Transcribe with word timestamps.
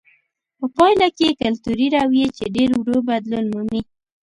په 0.57 0.65
پایله 0.77 1.07
کې 1.17 1.37
کلتوري 1.41 1.87
رویې 1.95 2.27
چې 2.37 2.45
ډېر 2.55 2.69
ورو 2.77 2.97
بدلون 3.09 3.45
مومي. 3.53 3.81